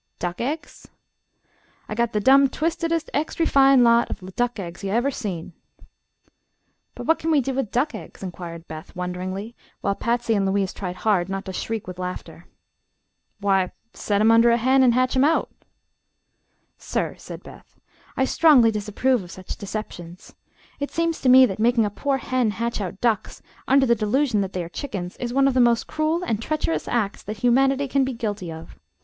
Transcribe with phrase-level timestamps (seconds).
[0.17, 0.87] "Duck eggs?"
[1.87, 5.53] "I got the dum twistedest, extry fine lot o' duck eggs ye ever seen."
[6.95, 10.73] "But what can we do with duck eggs?" inquired Beth, wonderingly, while Patsy and Louise
[10.73, 12.47] tried hard not to shriek with laughter.
[13.43, 15.51] "W'y, set 'em under a hen, an' hatch 'em out."
[16.79, 17.79] "Sir," said Beth,
[18.17, 20.33] "I strongly disapprove of such deceptions.
[20.79, 24.41] It seems to me that making a poor hen hatch out ducks, under the delusion
[24.41, 27.87] that they are chickens, is one of the most cruel and treacherous acts that humanity
[27.87, 28.79] can be guilty of.